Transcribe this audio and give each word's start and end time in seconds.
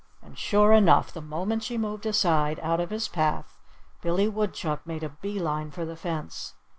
And 0.23 0.35
sure 0.35 0.73
enough! 0.73 1.13
The 1.13 1.21
moment 1.21 1.61
she 1.61 1.77
moved 1.77 2.07
aside, 2.07 2.59
out 2.63 2.79
of 2.79 2.89
his 2.89 3.07
path, 3.07 3.59
Billy 4.01 4.27
Woodchuck 4.27 4.83
made 4.87 5.03
a 5.03 5.09
bee 5.09 5.37
line 5.37 5.69
for 5.69 5.85
the 5.85 5.95
fence. 5.95 6.55